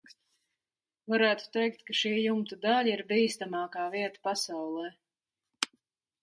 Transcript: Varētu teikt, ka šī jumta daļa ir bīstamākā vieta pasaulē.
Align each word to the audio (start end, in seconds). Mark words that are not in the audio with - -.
Varētu 1.13 1.51
teikt, 1.57 1.83
ka 1.89 1.95
šī 1.99 2.13
jumta 2.13 2.57
daļa 2.63 2.95
ir 2.95 3.05
bīstamākā 3.13 3.85
vieta 3.97 4.25
pasaulē. 4.29 4.91